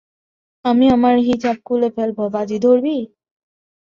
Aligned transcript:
আমি 0.65 0.85
আমার 0.89 1.15
হিজাব 1.27 1.57
খুলে 1.65 1.89
ফেলব, 1.95 2.17
বাজি 2.33 2.57
ধরবি? 2.59 2.97